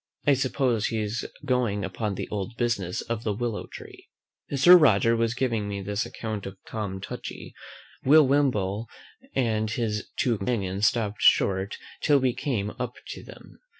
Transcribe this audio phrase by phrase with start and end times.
[0.25, 4.09] I suppose he is going upon the old business of the willow tree.
[4.49, 7.53] As Sir Roger was giving me this account of Tom Touchy,
[8.03, 8.87] Will Wimble
[9.35, 13.59] and his two companions stopped short till we came up to them.